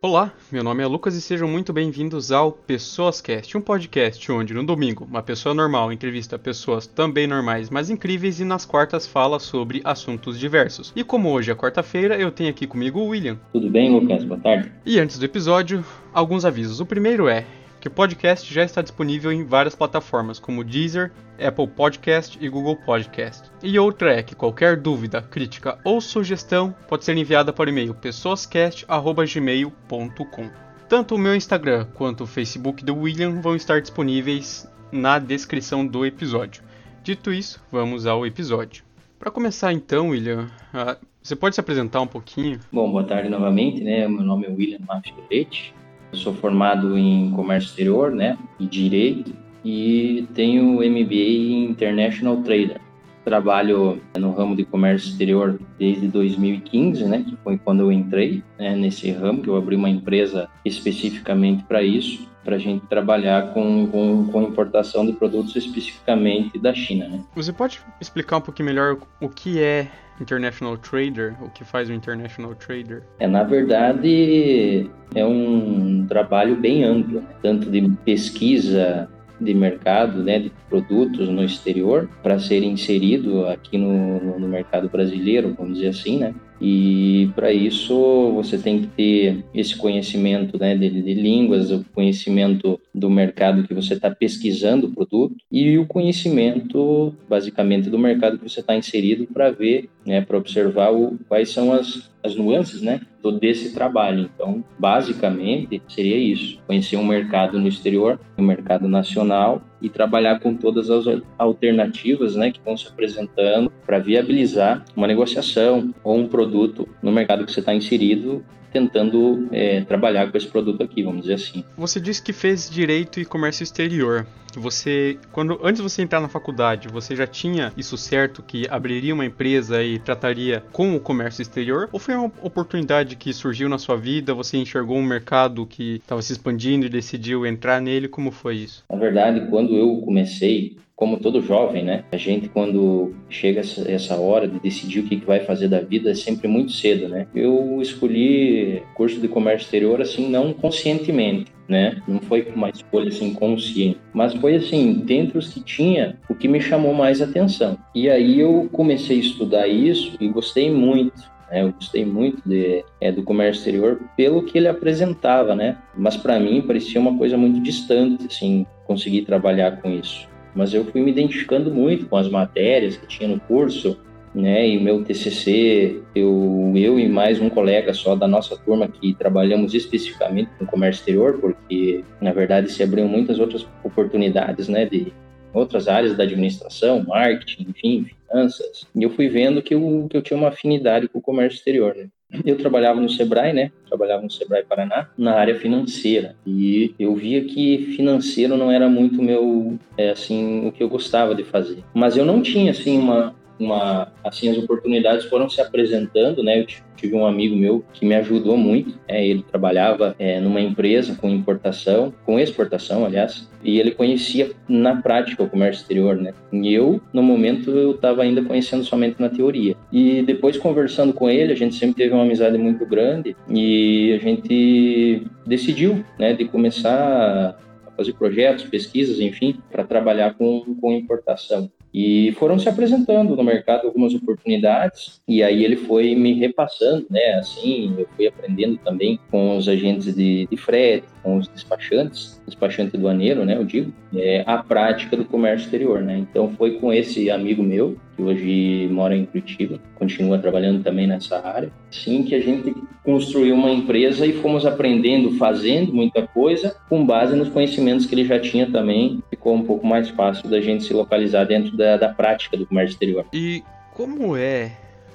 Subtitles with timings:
[0.00, 4.64] Olá, meu nome é Lucas e sejam muito bem-vindos ao PessoasCast, um podcast onde no
[4.64, 9.80] domingo uma pessoa normal entrevista pessoas também normais, mas incríveis e nas quartas fala sobre
[9.82, 10.92] assuntos diversos.
[10.94, 13.40] E como hoje é quarta-feira, eu tenho aqui comigo o William.
[13.52, 14.22] Tudo bem, Lucas?
[14.22, 14.72] Boa tarde.
[14.86, 15.84] E antes do episódio,
[16.14, 16.78] alguns avisos.
[16.78, 17.44] O primeiro é
[17.80, 22.76] que o podcast já está disponível em várias plataformas, como Deezer, Apple Podcast e Google
[22.76, 23.50] Podcast.
[23.62, 30.50] E outra é que qualquer dúvida, crítica ou sugestão pode ser enviada por e-mail pessoascast.gmail.com.
[30.88, 36.04] Tanto o meu Instagram quanto o Facebook do William vão estar disponíveis na descrição do
[36.04, 36.62] episódio.
[37.02, 38.82] Dito isso, vamos ao episódio.
[39.18, 42.58] Para começar então, William, uh, você pode se apresentar um pouquinho?
[42.72, 44.08] Bom, boa tarde novamente, né?
[44.08, 45.74] Meu nome é William Mafioletti,
[46.12, 49.32] sou formado em comércio exterior, né, e direito,
[49.64, 52.80] e tenho MBA em International Trader.
[53.28, 58.74] Trabalho no ramo de comércio exterior desde 2015, né, que foi quando eu entrei né,
[58.74, 63.86] nesse ramo, que eu abri uma empresa especificamente para isso, para a gente trabalhar com,
[63.88, 67.06] com, com, importação de produtos especificamente da China.
[67.06, 67.22] Né?
[67.34, 71.92] Você pode explicar um pouquinho melhor o que é International Trader, o que faz o
[71.92, 73.02] International Trader?
[73.18, 77.28] É, na verdade, é um trabalho bem amplo, né?
[77.42, 79.06] tanto de pesquisa
[79.40, 84.88] de mercado, né, de produtos no exterior para ser inserido aqui no, no, no, mercado
[84.88, 86.34] brasileiro, vamos dizer assim, né?
[86.60, 92.80] E para isso você tem que ter esse conhecimento né, de, de línguas, o conhecimento
[92.92, 98.48] do mercado que você está pesquisando o produto e o conhecimento, basicamente, do mercado que
[98.48, 103.00] você está inserido para ver, né, para observar o, quais são as, as nuances né,
[103.40, 104.30] desse trabalho.
[104.34, 110.54] Então, basicamente, seria isso: conhecer um mercado no exterior, um mercado nacional e trabalhar com
[110.54, 111.04] todas as
[111.38, 117.44] alternativas né, que vão se apresentando para viabilizar uma negociação ou um produto no mercado
[117.44, 118.44] que você está inserido
[118.78, 121.64] tentando é, trabalhar com esse produto aqui, vamos dizer assim.
[121.76, 124.26] Você disse que fez direito e comércio exterior.
[124.54, 129.14] Você, quando antes de você entrar na faculdade, você já tinha isso certo que abriria
[129.14, 131.88] uma empresa e trataria com o comércio exterior?
[131.92, 134.34] Ou foi uma oportunidade que surgiu na sua vida?
[134.34, 138.08] Você enxergou um mercado que estava se expandindo e decidiu entrar nele?
[138.08, 138.84] Como foi isso?
[138.90, 142.02] Na verdade, quando eu comecei como todo jovem, né?
[142.10, 146.14] A gente, quando chega essa hora de decidir o que vai fazer da vida, é
[146.14, 147.28] sempre muito cedo, né?
[147.32, 152.02] Eu escolhi curso de comércio exterior, assim, não conscientemente, né?
[152.08, 154.00] Não foi uma escolha, assim, consciente.
[154.12, 157.78] Mas foi, assim, dentre os que tinha, o que me chamou mais atenção.
[157.94, 161.30] E aí eu comecei a estudar isso e gostei muito.
[161.48, 161.62] Né?
[161.62, 165.78] Eu gostei muito de, é, do comércio exterior pelo que ele apresentava, né?
[165.96, 170.26] Mas para mim parecia uma coisa muito distante, assim, conseguir trabalhar com isso
[170.58, 173.96] mas eu fui me identificando muito com as matérias que tinha no curso,
[174.34, 174.68] né?
[174.68, 179.14] E o meu TCC, eu, eu e mais um colega só da nossa turma que
[179.14, 184.84] trabalhamos especificamente com comércio exterior, porque na verdade se abriam muitas outras oportunidades, né?
[184.84, 185.12] De
[185.54, 188.84] outras áreas da administração, marketing, enfim, finanças.
[188.96, 191.94] E eu fui vendo que eu, que eu tinha uma afinidade com o comércio exterior,
[191.94, 192.08] né?
[192.44, 193.72] Eu trabalhava no Sebrae, né?
[193.86, 196.36] Trabalhava no Sebrae Paraná, na área financeira.
[196.46, 201.34] E eu via que financeiro não era muito meu, é, assim, o que eu gostava
[201.34, 201.82] de fazer.
[201.94, 206.60] Mas eu não tinha, assim, uma, uma, assim, as oportunidades foram se apresentando, né?
[206.60, 208.98] Eu tive um amigo meu que me ajudou muito.
[209.06, 215.00] É, ele trabalhava é, numa empresa com importação, com exportação, aliás, e ele conhecia na
[215.00, 216.32] prática o comércio exterior, né?
[216.52, 219.76] E eu, no momento, eu estava ainda conhecendo somente na teoria.
[219.92, 224.18] E depois conversando com ele, a gente sempre teve uma amizade muito grande e a
[224.18, 231.70] gente decidiu, né, de começar a fazer projetos, pesquisas, enfim, para trabalhar com, com importação.
[231.92, 237.34] E foram se apresentando no mercado algumas oportunidades, e aí ele foi me repassando, né?
[237.34, 242.96] Assim, eu fui aprendendo também com os agentes de, de frete, com os despachantes, despachante
[242.96, 243.56] doaneiro, né?
[243.56, 246.18] Eu digo, é, a prática do comércio exterior, né?
[246.18, 251.38] Então foi com esse amigo meu, que hoje mora em Curitiba, continua trabalhando também nessa
[251.46, 257.06] área, sim que a gente construiu uma empresa e fomos aprendendo, fazendo muita coisa, com
[257.06, 260.84] base nos conhecimentos que ele já tinha também, ficou um pouco mais fácil da gente
[260.84, 263.24] se localizar dentro da, da prática do comércio exterior.
[263.32, 264.72] E como é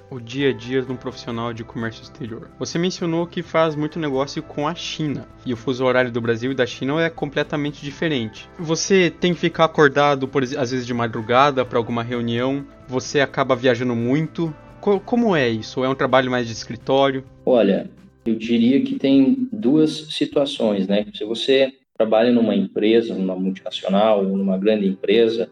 [0.09, 2.49] o dia a dia de um profissional de comércio exterior?
[2.59, 6.51] Você mencionou que faz muito negócio com a China e o fuso horário do Brasil
[6.51, 8.49] e da China é completamente diferente.
[8.57, 12.65] Você tem que ficar acordado, por, às vezes de madrugada, para alguma reunião.
[12.87, 14.53] Você acaba viajando muito.
[15.05, 15.83] Como é isso?
[15.83, 17.23] É um trabalho mais de escritório?
[17.45, 17.89] Olha,
[18.25, 21.05] eu diria que tem duas situações, né?
[21.13, 25.49] Se você trabalha numa empresa, numa multinacional, numa grande empresa,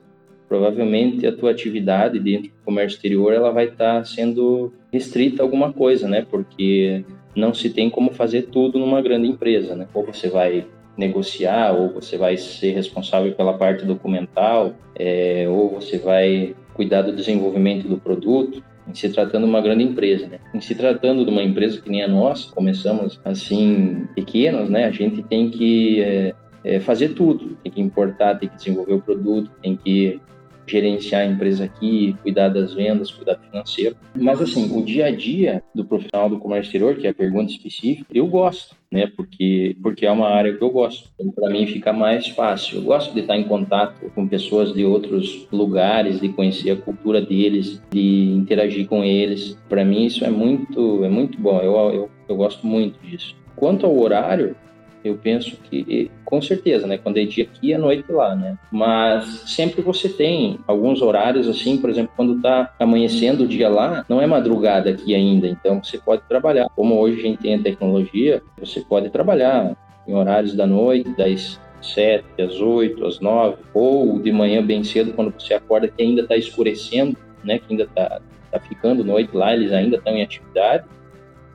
[0.52, 5.46] provavelmente a tua atividade dentro do comércio exterior ela vai estar tá sendo restrita a
[5.46, 6.28] alguma coisa, né?
[6.30, 9.88] Porque não se tem como fazer tudo numa grande empresa, né?
[9.94, 10.68] Ou você vai
[10.98, 17.16] negociar, ou você vai ser responsável pela parte documental, é, ou você vai cuidar do
[17.16, 18.62] desenvolvimento do produto.
[18.86, 20.40] Em se tratando de uma grande empresa, né?
[20.54, 24.84] Em se tratando de uma empresa que nem a nossa, começamos assim pequenos, né?
[24.84, 29.02] A gente tem que é, é, fazer tudo, tem que importar, tem que desenvolver o
[29.02, 30.20] produto, tem que
[30.68, 33.96] gerenciar a empresa aqui, cuidar das vendas, cuidar do financeiro.
[34.16, 37.52] Mas assim, o dia a dia do profissional do comércio exterior, que é a pergunta
[37.52, 39.08] específica, eu gosto, né?
[39.16, 41.10] Porque porque é uma área que eu gosto.
[41.20, 42.78] Então, para mim fica mais fácil.
[42.78, 47.22] Eu gosto de estar em contato com pessoas de outros lugares, de conhecer a cultura
[47.22, 49.58] deles, de interagir com eles.
[49.68, 51.60] Para mim isso é muito é muito bom.
[51.60, 53.36] Eu, eu eu gosto muito disso.
[53.56, 54.56] Quanto ao horário,
[55.04, 56.98] eu penso que, com certeza, né?
[56.98, 58.58] Quando é dia aqui, é noite lá, né?
[58.72, 64.06] Mas sempre você tem alguns horários, assim, por exemplo, quando tá amanhecendo o dia lá,
[64.08, 66.68] não é madrugada aqui ainda, então você pode trabalhar.
[66.76, 69.76] Como hoje a gente tem a tecnologia, você pode trabalhar
[70.08, 75.14] em horários da noite, das sete, às oito, às nove, ou de manhã bem cedo,
[75.14, 77.60] quando você acorda que ainda está escurecendo, né?
[77.60, 78.22] Que ainda está
[78.52, 80.86] tá ficando noite lá, eles ainda estão em atividade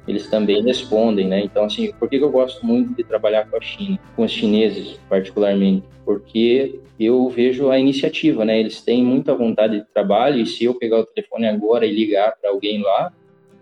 [0.06, 1.40] eles também respondem, né?
[1.40, 4.98] Então, assim, por que eu gosto muito de trabalhar com a China, com os chineses
[5.08, 5.84] particularmente?
[6.04, 8.58] Porque eu vejo a iniciativa, né?
[8.60, 12.36] Eles têm muita vontade de trabalho e se eu pegar o telefone agora e ligar
[12.40, 13.12] para alguém lá,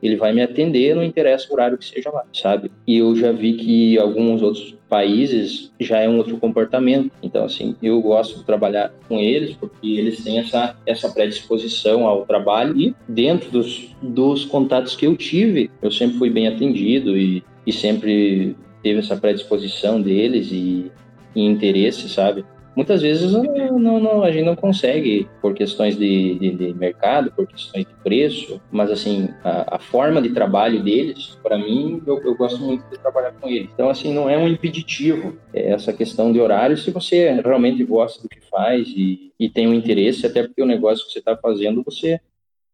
[0.07, 2.71] ele vai me atender, não interessa o horário que seja lá, sabe?
[2.87, 7.11] E eu já vi que alguns outros países já é um outro comportamento.
[7.23, 12.27] Então, assim, eu gosto de trabalhar com eles porque eles têm essa, essa predisposição ao
[12.27, 17.43] trabalho e dentro dos, dos contatos que eu tive, eu sempre fui bem atendido e,
[17.67, 20.93] e sempre teve essa predisposição deles e,
[21.35, 22.45] e interesse, sabe?
[22.75, 27.31] Muitas vezes não, não, não, a gente não consegue por questões de, de, de, mercado,
[27.31, 32.21] por questões de preço, mas assim, a, a forma de trabalho deles, para mim, eu,
[32.23, 33.71] eu, gosto muito de trabalhar com eles.
[33.73, 38.23] Então, assim, não é um impeditivo é essa questão de horário se você realmente gosta
[38.23, 41.37] do que faz e, e tem um interesse, até porque o negócio que você está
[41.37, 42.21] fazendo, você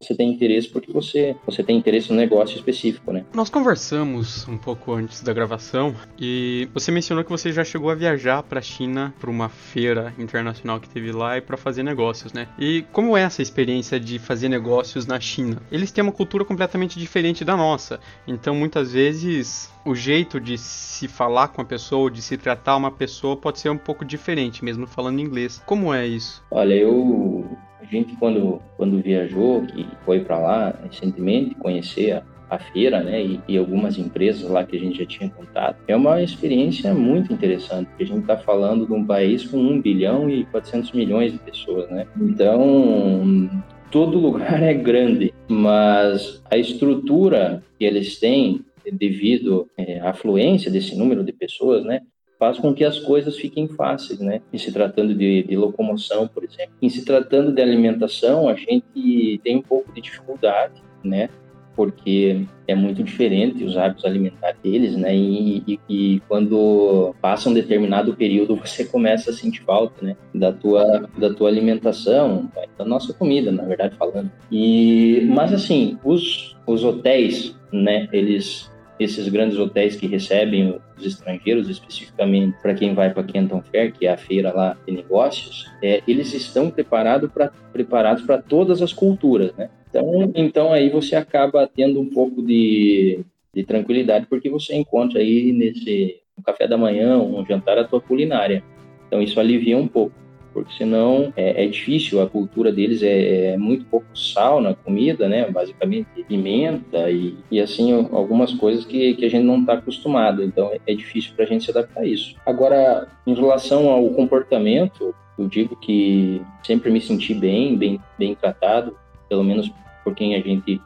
[0.00, 3.24] você tem interesse porque você, você tem interesse no negócio específico, né?
[3.34, 7.94] Nós conversamos um pouco antes da gravação e você mencionou que você já chegou a
[7.94, 12.32] viajar para a China para uma feira internacional que teve lá e para fazer negócios,
[12.32, 12.48] né?
[12.58, 15.60] E como é essa experiência de fazer negócios na China?
[15.70, 21.08] Eles têm uma cultura completamente diferente da nossa, então muitas vezes o jeito de se
[21.08, 24.86] falar com a pessoa, de se tratar uma pessoa pode ser um pouco diferente, mesmo
[24.86, 25.62] falando inglês.
[25.66, 26.42] Como é isso?
[26.50, 27.46] Olha, eu
[27.80, 33.22] a gente quando quando viajou, que foi para lá recentemente conhecer a, a feira, né,
[33.22, 37.32] e, e, algumas empresas lá que a gente já tinha contato, é uma experiência muito
[37.32, 41.32] interessante, porque a gente está falando de um país com 1 bilhão e 400 milhões
[41.32, 42.06] de pessoas, né?
[42.20, 43.48] Então,
[43.90, 50.96] todo lugar é grande, mas a estrutura que eles têm devido é, à afluência desse
[50.96, 52.00] número de pessoas, né,
[52.40, 54.40] faz com que as coisas fiquem fáceis, né?
[54.50, 56.72] Em se tratando de, de, locomoção, por exemplo.
[56.80, 61.28] Em se tratando de alimentação, a gente tem um pouco de dificuldade, né?
[61.76, 65.14] Porque é muito diferente os hábitos alimentares deles, né?
[65.14, 70.16] E, e, e, quando passa um determinado período, você começa a sentir falta, né?
[70.34, 74.30] Da tua, da tua alimentação, da nossa comida, na verdade falando.
[74.50, 78.08] E, mas assim, os, os hotéis, né?
[78.10, 78.70] Eles
[79.00, 84.06] esses grandes hotéis que recebem os estrangeiros, especificamente para quem vai para Canton Fair, que
[84.06, 88.92] é a feira lá de negócios, é, eles estão preparados para preparados para todas as
[88.92, 89.70] culturas, né?
[89.88, 93.20] Então, então aí você acaba tendo um pouco de,
[93.54, 98.00] de tranquilidade porque você encontra aí nesse um café da manhã, um jantar a tua
[98.00, 98.62] culinária.
[99.06, 100.14] Então isso alivia um pouco
[100.52, 105.28] porque senão é, é difícil, a cultura deles é, é, muito pouco sal na comida,
[105.28, 105.48] né?
[105.50, 110.70] Basicamente pimenta e, e assim algumas coisas que, que a gente não está acostumado, então
[110.72, 112.34] é, é difícil para a gente se adaptar a isso.
[112.44, 118.96] Agora, em relação ao comportamento, eu digo que sempre me senti bem, bem, bem tratado,
[119.28, 119.70] pelo menos
[120.04, 120.80] por quem a gente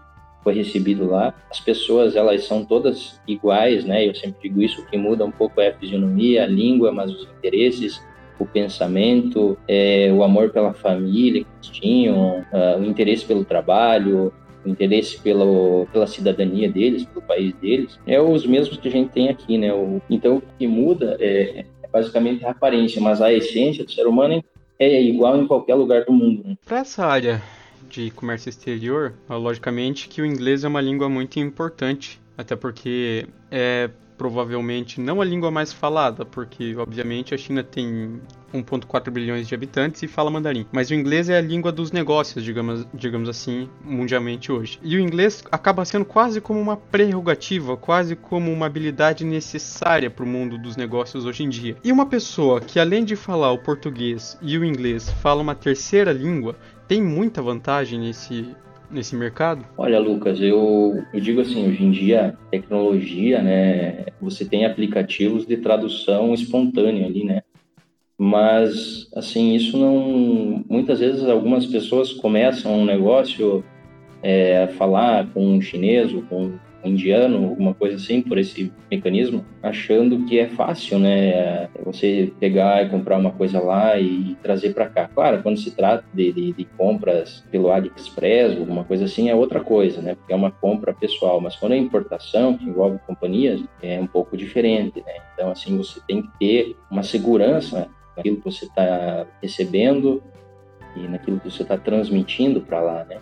[0.44, 1.34] foi recebido lá.
[1.50, 4.06] As pessoas, elas são todas iguais, né?
[4.06, 7.10] Eu sempre digo isso, o que muda um pouco é a fisionomia, a língua, mas
[7.10, 8.00] os interesses,
[8.38, 14.32] o pensamento, é, o amor pela família que eles tinham, uh, o interesse pelo trabalho,
[14.64, 19.10] o interesse pelo, pela cidadania deles, pelo país deles, é os mesmos que a gente
[19.10, 19.72] tem aqui, né?
[19.72, 24.06] O, então, o que muda é, é, basicamente a aparência, mas a essência do ser
[24.06, 24.42] humano
[24.78, 26.42] é igual em qualquer lugar do mundo.
[26.44, 26.56] Né?
[26.64, 27.42] Para essa área
[27.88, 33.88] de comércio exterior, logicamente que o inglês é uma língua muito importante, até porque é
[34.16, 38.20] provavelmente não a língua mais falada, porque obviamente a China tem
[38.52, 40.66] 1.4 bilhões de habitantes e fala mandarim.
[40.72, 44.78] Mas o inglês é a língua dos negócios, digamos, digamos assim, mundialmente hoje.
[44.82, 50.24] E o inglês acaba sendo quase como uma prerrogativa, quase como uma habilidade necessária para
[50.24, 51.76] o mundo dos negócios hoje em dia.
[51.82, 56.12] E uma pessoa que além de falar o português e o inglês fala uma terceira
[56.12, 56.56] língua,
[56.86, 58.54] tem muita vantagem nesse
[58.94, 59.64] nesse mercado?
[59.76, 65.56] Olha, Lucas, eu, eu digo assim, hoje em dia, tecnologia, né, você tem aplicativos de
[65.56, 67.42] tradução espontânea ali, né?
[68.16, 70.64] Mas, assim, isso não...
[70.68, 73.64] Muitas vezes algumas pessoas começam um negócio
[74.22, 76.52] é, a falar com um chinês ou com
[76.84, 81.68] indiano, alguma coisa assim, por esse mecanismo, achando que é fácil, né?
[81.84, 85.08] Você pegar e comprar uma coisa lá e trazer para cá.
[85.12, 89.60] Claro, quando se trata de, de, de, compras pelo AliExpress, alguma coisa assim, é outra
[89.60, 90.14] coisa, né?
[90.14, 91.40] Porque é uma compra pessoal.
[91.40, 95.14] Mas quando é importação, que envolve companhias, é um pouco diferente, né?
[95.34, 100.22] Então, assim, você tem que ter uma segurança naquilo que você está recebendo
[100.96, 103.18] e naquilo que você está transmitindo para lá, né?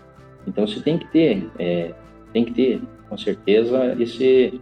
[0.46, 1.94] Então, você tem que ter, é,
[2.32, 2.80] tem que ter
[3.12, 4.58] com certeza, esse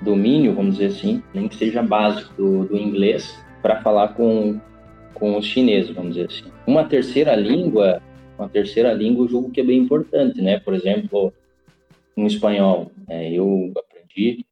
[0.00, 4.60] domínio, vamos dizer assim, nem que seja básico do, do inglês, para falar com,
[5.14, 6.44] com os chineses, vamos dizer assim.
[6.64, 8.00] Uma terceira língua,
[8.38, 10.60] uma terceira língua, eu julgo que é bem importante, né?
[10.60, 11.32] Por exemplo,
[12.16, 12.92] um espanhol.
[13.08, 14.46] É, eu aprendi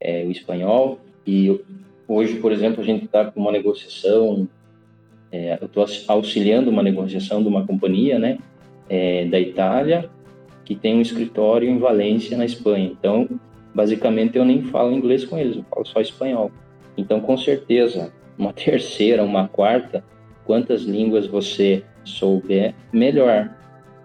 [0.00, 1.60] é, o espanhol e
[2.08, 4.48] hoje, por exemplo, a gente está com uma negociação,
[5.30, 8.38] é, eu estou auxiliando uma negociação de uma companhia, né?
[8.88, 10.08] É, da Itália
[10.68, 12.92] que tem um escritório em Valência, na Espanha.
[12.92, 13.26] Então,
[13.74, 16.52] basicamente, eu nem falo inglês com eles, eu falo só espanhol.
[16.94, 20.04] Então, com certeza, uma terceira, uma quarta,
[20.44, 23.48] quantas línguas você souber, melhor.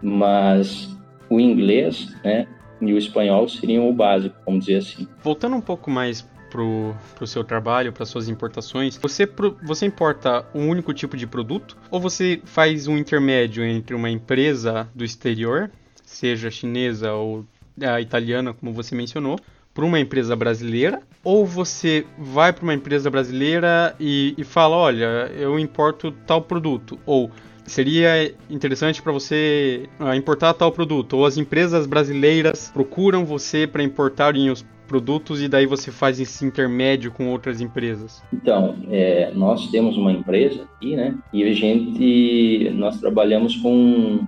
[0.01, 0.97] Mas
[1.29, 2.47] o inglês, né,
[2.79, 5.05] e o espanhol seriam o básico, vamos dizer assim.
[5.21, 9.27] Voltando um pouco mais pro, pro seu trabalho, para suas importações, você,
[9.65, 14.89] você importa um único tipo de produto ou você faz um intermédio entre uma empresa
[14.95, 15.69] do exterior
[16.15, 17.45] seja chinesa ou
[17.81, 19.39] a italiana, como você mencionou,
[19.73, 25.31] para uma empresa brasileira, ou você vai para uma empresa brasileira e, e fala, olha,
[25.35, 27.31] eu importo tal produto, ou
[27.65, 33.81] seria interessante para você uh, importar tal produto, ou as empresas brasileiras procuram você para
[33.81, 38.21] importarem os produtos e daí você faz esse intermédio com outras empresas?
[38.31, 41.15] Então, é, nós temos uma empresa aqui, né?
[41.31, 44.19] E a gente, nós trabalhamos com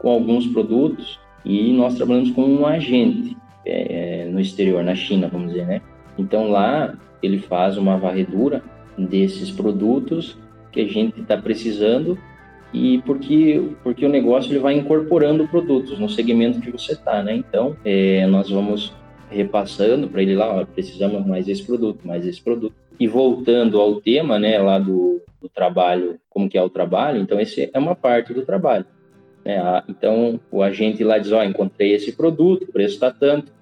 [0.00, 5.52] com alguns produtos e nós trabalhamos com um agente é, no exterior, na China, vamos
[5.52, 5.80] dizer, né?
[6.18, 8.62] Então lá ele faz uma varredura
[8.96, 10.38] desses produtos
[10.72, 12.18] que a gente está precisando
[12.72, 17.34] e porque porque o negócio ele vai incorporando produtos no segmento que você está, né?
[17.34, 18.92] Então é, nós vamos
[19.30, 22.74] repassando para ele lá, ó, precisamos mais esse produto, mais esse produto.
[22.98, 27.40] E voltando ao tema, né, lá do, do trabalho, como que é o trabalho, então
[27.40, 28.84] esse é uma parte do trabalho.
[29.44, 29.82] Né?
[29.88, 33.52] Então, o agente lá diz, ó, oh, encontrei esse produto, o preço está tanto.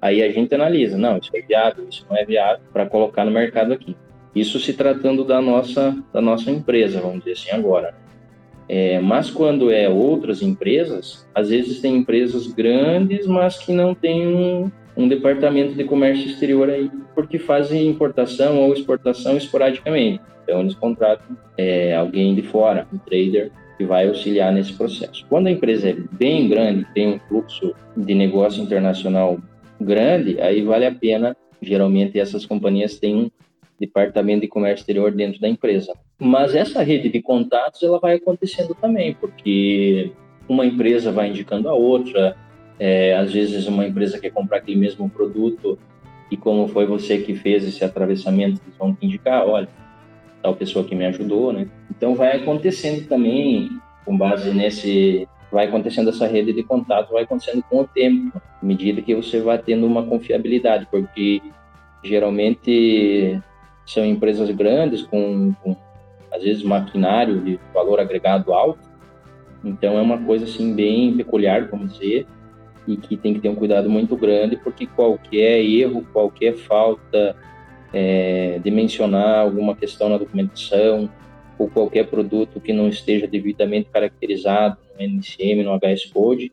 [0.00, 3.30] Aí a gente analisa, não, isso é viável, isso não é viável para colocar no
[3.30, 3.96] mercado aqui.
[4.34, 7.94] Isso se tratando da nossa, da nossa empresa, vamos dizer assim agora.
[8.68, 14.26] É, mas quando é outras empresas, às vezes tem empresas grandes, mas que não tem
[14.26, 20.20] um, um departamento de comércio exterior aí, porque fazem importação ou exportação esporadicamente.
[20.42, 25.24] Então eles contratam é, alguém de fora, um trader, que vai auxiliar nesse processo.
[25.28, 29.38] Quando a empresa é bem grande, tem um fluxo de negócio internacional
[29.80, 31.36] grande, aí vale a pena.
[31.60, 33.30] Geralmente essas companhias têm um
[33.80, 35.94] departamento de comércio exterior dentro da empresa.
[36.18, 40.12] Mas essa rede de contatos ela vai acontecendo também, porque
[40.48, 42.36] uma empresa vai indicando a outra.
[42.78, 45.78] É, às vezes uma empresa quer comprar aquele mesmo produto
[46.30, 49.68] e como foi você que fez esse atravessamento, eles vão te indicar, olha,
[50.42, 51.68] tal pessoa que me ajudou, né?
[51.96, 53.70] Então vai acontecendo também,
[54.04, 58.64] com base nesse, vai acontecendo essa rede de contato, vai acontecendo com o tempo, à
[58.64, 61.40] medida que você vai tendo uma confiabilidade, porque
[62.02, 63.40] geralmente
[63.86, 65.76] são empresas grandes com, com
[66.32, 68.80] às vezes maquinário de valor agregado alto,
[69.62, 72.26] então é uma coisa assim bem peculiar, vamos dizer,
[72.86, 77.36] e que tem que ter um cuidado muito grande, porque qualquer erro, qualquer falta
[77.92, 81.08] é, dimensionar alguma questão na documentação
[81.58, 86.52] ou qualquer produto que não esteja devidamente caracterizado no NCM, no HS Code,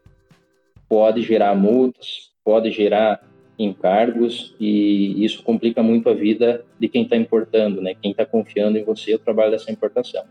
[0.87, 3.21] pode gerar multas, pode gerar
[3.57, 7.95] encargos e isso complica muito a vida de quem está importando, né?
[8.01, 10.23] Quem está confiando em você o trabalho dessa importação.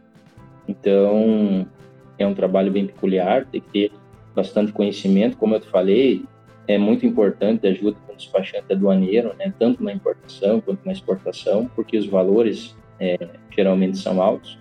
[0.67, 1.67] Então
[2.19, 3.93] é um trabalho bem peculiar, tem que ter
[4.35, 6.25] bastante conhecimento, como eu te falei,
[6.67, 11.69] é muito importante a ajuda do despachante aduaneiro, né, tanto na importação quanto na exportação,
[11.75, 13.19] porque os valores é,
[13.51, 14.59] geralmente são altos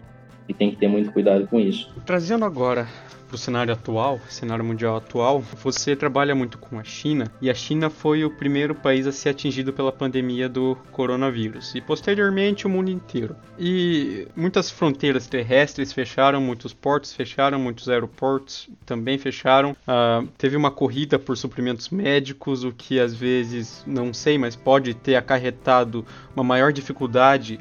[0.48, 1.94] e tem que ter muito cuidado com isso.
[2.06, 2.88] Trazendo agora
[3.30, 7.54] para o cenário atual, cenário mundial atual, você trabalha muito com a China e a
[7.54, 12.70] China foi o primeiro país a ser atingido pela pandemia do coronavírus e posteriormente o
[12.70, 13.36] mundo inteiro.
[13.60, 19.72] E muitas fronteiras terrestres fecharam, muitos portos fecharam, muitos aeroportos também fecharam.
[19.88, 24.96] Uh, teve uma corrida por suprimentos médicos, o que às vezes não sei, mas pode
[24.96, 26.04] ter acarretado
[26.36, 27.60] uma maior dificuldade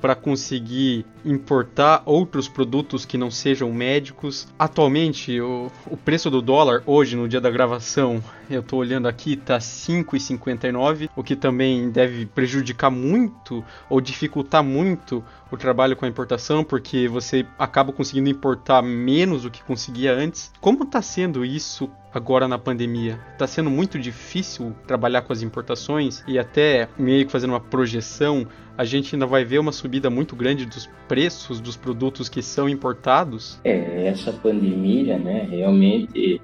[0.00, 4.46] para conseguir importar outros produtos que não sejam médicos.
[4.58, 9.34] Atualmente, o, o preço do dólar, hoje, no dia da gravação, eu estou olhando aqui,
[9.34, 16.08] está 5,59, o que também deve prejudicar muito ou dificultar muito o trabalho com a
[16.08, 20.52] importação, porque você acaba conseguindo importar menos do que conseguia antes.
[20.60, 23.20] Como está sendo isso agora na pandemia?
[23.32, 28.46] Está sendo muito difícil trabalhar com as importações e até meio que fazendo uma projeção,
[28.76, 32.68] a gente ainda vai ver uma subida muito grande dos preços dos produtos que são
[32.68, 33.58] importados?
[33.64, 36.40] É, essa pandemia, né, realmente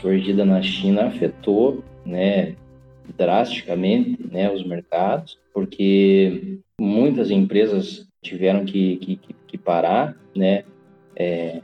[0.00, 2.54] surgida na China afetou, né,
[3.16, 10.64] drasticamente, né, os mercados, porque muitas empresas tiveram que, que, que parar, né,
[11.16, 11.60] é,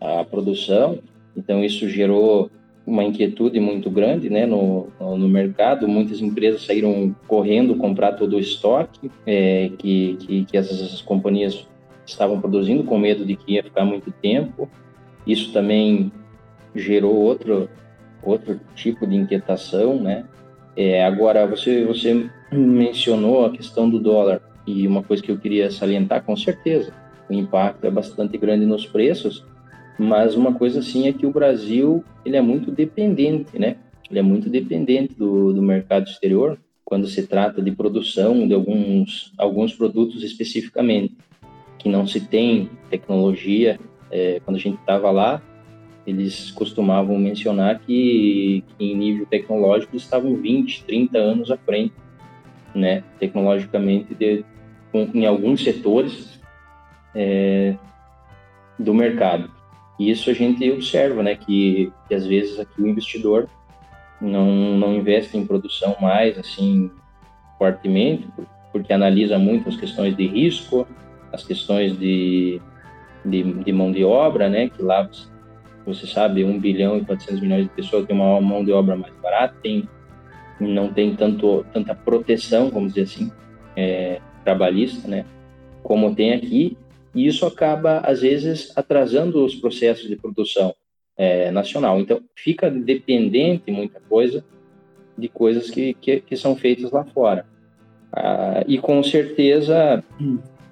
[0.00, 0.98] a produção.
[1.36, 2.50] Então isso gerou
[2.86, 5.86] uma inquietude muito grande, né, no, no mercado.
[5.86, 11.66] Muitas empresas saíram correndo comprar todo o estoque é, que, que, que essas companhias
[12.06, 14.68] estavam produzindo, com medo de que ia ficar muito tempo.
[15.26, 16.10] Isso também
[16.74, 17.68] gerou outro
[18.22, 20.24] outro tipo de inquietação, né?
[20.76, 25.70] É, agora você você mencionou a questão do dólar e uma coisa que eu queria
[25.70, 26.92] salientar com certeza
[27.28, 29.44] o impacto é bastante grande nos preços,
[29.98, 33.76] mas uma coisa sim é que o Brasil ele é muito dependente, né?
[34.10, 39.32] Ele é muito dependente do, do mercado exterior quando se trata de produção de alguns
[39.36, 41.14] alguns produtos especificamente
[41.78, 43.78] que não se tem tecnologia.
[44.10, 45.42] É, quando a gente estava lá,
[46.08, 51.92] eles costumavam mencionar que, que, em nível tecnológico estavam 20, 30 anos à frente,
[52.74, 54.42] né, tecnologicamente, de,
[54.94, 56.40] em alguns setores
[57.14, 57.74] é,
[58.78, 59.50] do mercado.
[59.98, 63.46] E isso a gente observa, né, que, que às vezes aqui o investidor
[64.18, 64.46] não,
[64.78, 66.90] não investe em produção mais, assim,
[67.58, 68.26] fortemente,
[68.72, 70.88] porque analisa muito as questões de risco,
[71.30, 72.62] as questões de,
[73.26, 75.06] de, de mão de obra, né, que lá
[75.94, 79.54] sabe, 1 bilhão e 400 milhões de pessoas tem uma mão de obra mais barata,
[79.62, 79.88] tem,
[80.60, 83.32] não tem tanto, tanta proteção, vamos dizer assim,
[83.76, 85.24] é, trabalhista, né,
[85.82, 86.76] como tem aqui,
[87.14, 90.74] e isso acaba, às vezes, atrasando os processos de produção
[91.16, 91.98] é, nacional.
[91.98, 94.44] Então, fica dependente muita coisa
[95.16, 97.44] de coisas que, que, que são feitas lá fora.
[98.12, 100.02] Ah, e com certeza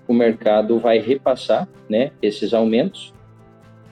[0.07, 3.13] o mercado vai repassar né, esses aumentos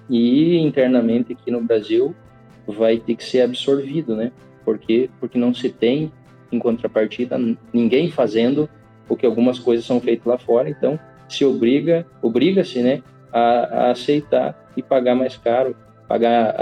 [0.08, 2.14] e internamente aqui no Brasil
[2.66, 4.32] vai ter que ser absorvido, né?
[4.64, 6.12] Porque porque não se tem
[6.50, 7.38] em contrapartida
[7.72, 8.68] ninguém fazendo
[9.08, 13.90] o que algumas coisas são feitas lá fora, então se obriga, obriga-se, né, a, a,
[13.90, 15.76] aceitar e pagar mais caro,
[16.08, 16.54] pagar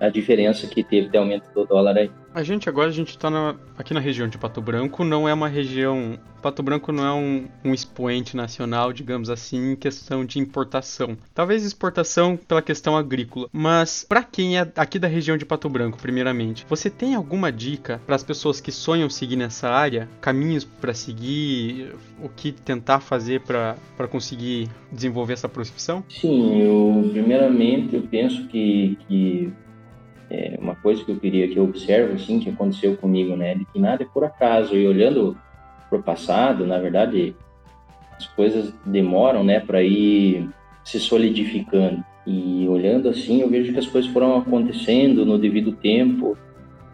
[0.00, 2.10] a, a diferença que teve de aumento do dólar aí.
[2.32, 3.28] A gente agora a gente está
[3.76, 6.16] aqui na região de Pato Branco, não é uma região.
[6.40, 11.18] Pato Branco não é um, um expoente nacional, digamos assim, em questão de importação.
[11.34, 15.98] Talvez exportação pela questão agrícola, mas para quem é aqui da região de Pato Branco,
[15.98, 20.94] primeiramente, você tem alguma dica para as pessoas que sonham seguir nessa área, caminhos para
[20.94, 23.76] seguir, o que tentar fazer para
[24.08, 26.04] conseguir desenvolver essa profissão?
[26.08, 29.52] Sim, eu primeiramente eu penso que, que
[30.30, 33.64] é uma coisa que eu queria que eu observo assim que aconteceu comigo, né, de
[33.64, 34.76] que nada é por acaso.
[34.76, 35.36] E olhando
[35.88, 37.34] para o passado, na verdade,
[38.16, 40.48] as coisas demoram, né, para ir
[40.84, 42.04] se solidificando.
[42.26, 46.38] E olhando assim, eu vejo que as coisas foram acontecendo no devido tempo,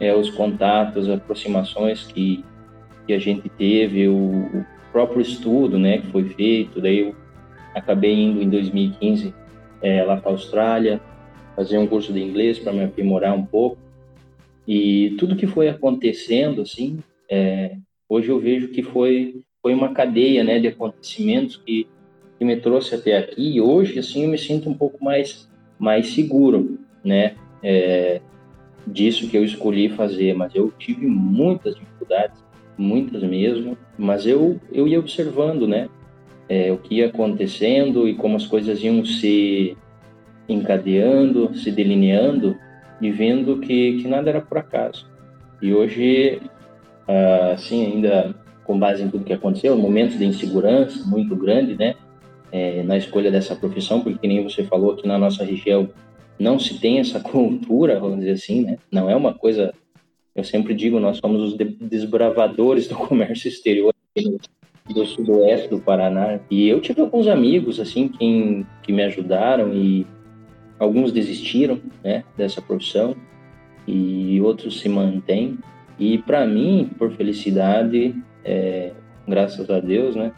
[0.00, 2.42] é, os contatos, aproximações que,
[3.06, 6.80] que a gente teve, o, o próprio estudo, né, que foi feito.
[6.80, 7.14] Daí eu
[7.74, 9.34] acabei indo em 2015
[9.82, 11.00] é, lá para a Austrália,
[11.56, 13.78] fazer um curso de inglês para me aprimorar um pouco.
[14.68, 16.98] E tudo que foi acontecendo, assim,
[17.30, 17.76] é,
[18.08, 21.88] hoje eu vejo que foi, foi uma cadeia né, de acontecimentos que,
[22.38, 23.56] que me trouxe até aqui.
[23.56, 27.34] E hoje, assim, eu me sinto um pouco mais, mais seguro, né?
[27.62, 28.20] É,
[28.86, 32.44] disso que eu escolhi fazer, mas eu tive muitas dificuldades,
[32.78, 35.88] muitas mesmo, mas eu, eu ia observando, né?
[36.48, 39.76] É, o que ia acontecendo e como as coisas iam se
[40.48, 42.56] encadeando, se delineando,
[43.00, 45.06] e vendo que, que nada era por acaso.
[45.60, 46.40] E hoje,
[47.52, 51.94] assim, ainda com base em tudo que aconteceu, momentos de insegurança muito grande, né?
[52.50, 55.88] É, na escolha dessa profissão, porque nem você falou aqui na nossa região
[56.38, 58.78] não se tem essa cultura, vamos dizer assim, né?
[58.90, 59.72] Não é uma coisa.
[60.34, 63.94] Eu sempre digo, nós somos os desbravadores do comércio exterior
[64.88, 66.38] do sudoeste do Paraná.
[66.50, 70.06] E eu tive alguns amigos, assim, que me ajudaram e
[70.78, 73.16] alguns desistiram, né, dessa profissão
[73.86, 75.58] e outros se mantêm.
[75.98, 78.92] E para mim, por felicidade, é,
[79.26, 80.32] graças a Deus, né,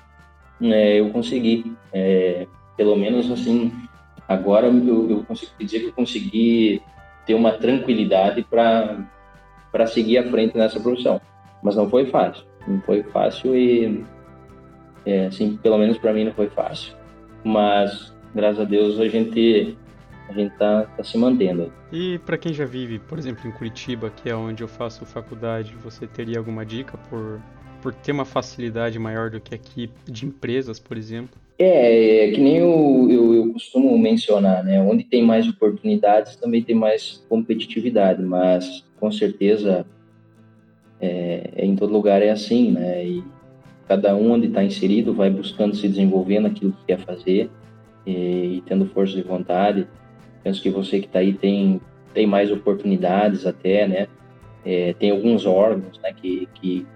[0.63, 2.47] é, eu consegui, é,
[2.77, 3.73] pelo menos assim,
[4.29, 6.83] agora eu, eu consigo dizer que eu consegui
[7.27, 11.21] ter uma tranquilidade para seguir à frente nessa profissão.
[11.63, 14.05] Mas não foi fácil, não foi fácil e
[15.05, 16.95] é, assim, pelo menos para mim não foi fácil.
[17.45, 19.77] Mas, graças a Deus, a gente
[20.29, 21.73] a gente tá, tá se mantendo.
[21.91, 25.75] E para quem já vive, por exemplo, em Curitiba, que é onde eu faço faculdade,
[25.83, 27.41] você teria alguma dica por,
[27.81, 31.39] por ter uma facilidade maior do que aqui de empresas, por exemplo?
[31.59, 34.81] É, é que nem eu, eu, eu, costumo mencionar, né?
[34.81, 39.85] Onde tem mais oportunidades também tem mais competitividade, mas com certeza
[41.01, 43.05] é, em todo lugar é assim, né?
[43.05, 43.25] E
[43.89, 47.51] cada um onde está inserido vai buscando se desenvolver naquilo que quer fazer
[48.07, 49.89] e, e tendo força de vontade.
[50.49, 51.79] Penso que você que está aí tem,
[52.15, 54.09] tem mais oportunidades até, né?
[54.65, 56.87] É, tem alguns órgãos né, que, que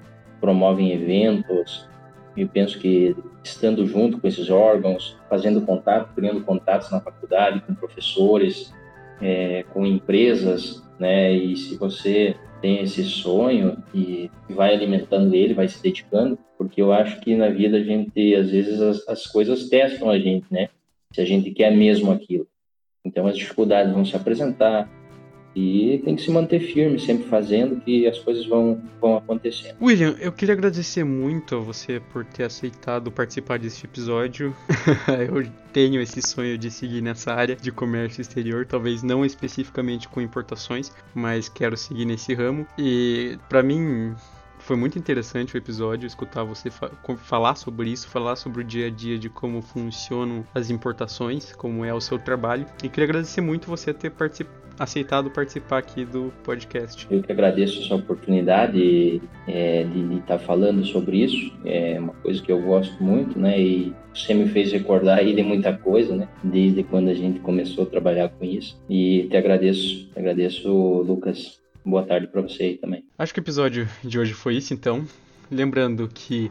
[0.41, 1.87] promovem eventos.
[2.35, 7.75] E penso que estando junto com esses órgãos, fazendo contato, criando contatos na faculdade com
[7.75, 8.73] professores,
[9.21, 11.35] é, com empresas, né?
[11.35, 16.91] E se você tem esse sonho e vai alimentando ele, vai se dedicando, porque eu
[16.91, 20.71] acho que na vida a gente, às vezes, as, as coisas testam a gente, né?
[21.13, 22.47] Se a gente quer mesmo aquilo.
[23.05, 24.89] Então as dificuldades vão se apresentar,
[25.55, 29.77] e tem que se manter firme, sempre fazendo, que as coisas vão, vão acontecendo.
[29.81, 34.55] William, eu queria agradecer muito a você por ter aceitado participar desse episódio.
[35.29, 40.21] eu tenho esse sonho de seguir nessa área de comércio exterior, talvez não especificamente com
[40.21, 42.67] importações, mas quero seguir nesse ramo.
[42.79, 44.15] E para mim
[44.73, 48.87] foi muito interessante o episódio, escutar você fa falar sobre isso, falar sobre o dia
[48.87, 52.65] a dia de como funcionam as importações, como é o seu trabalho.
[52.83, 54.11] E queria agradecer muito você ter
[54.79, 57.07] aceitado participar aqui do podcast.
[57.11, 61.53] Eu que agradeço essa oportunidade é, de estar tá falando sobre isso.
[61.67, 63.61] É uma coisa que eu gosto muito, né?
[63.61, 66.29] E você me fez recordar aí de muita coisa, né?
[66.43, 68.83] Desde quando a gente começou a trabalhar com isso.
[68.89, 73.05] E te agradeço, te agradeço, Lucas, boa tarde para você aí também.
[73.19, 75.07] Acho que o episódio de hoje foi isso, então.
[75.51, 76.49] Lembrando que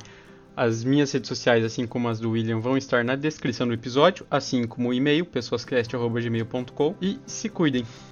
[0.55, 4.25] as minhas redes sociais, assim como as do William, vão estar na descrição do episódio,
[4.29, 6.95] assim como o e-mail, pessoascast.gmail.com.
[7.01, 7.85] E se cuidem.